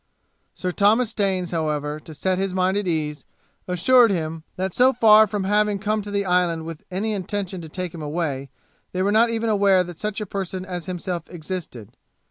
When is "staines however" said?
1.11-1.99